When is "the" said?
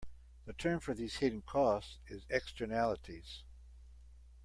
0.45-0.53